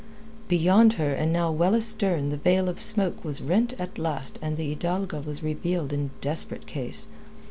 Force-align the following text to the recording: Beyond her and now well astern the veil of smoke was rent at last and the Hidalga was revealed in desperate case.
Beyond 0.47 0.93
her 0.93 1.11
and 1.13 1.31
now 1.31 1.51
well 1.51 1.75
astern 1.75 2.29
the 2.29 2.37
veil 2.37 2.67
of 2.69 2.79
smoke 2.81 3.23
was 3.23 3.39
rent 3.39 3.75
at 3.79 3.99
last 3.99 4.39
and 4.41 4.57
the 4.57 4.67
Hidalga 4.75 5.21
was 5.23 5.43
revealed 5.43 5.93
in 5.93 6.09
desperate 6.21 6.65
case. 6.65 7.05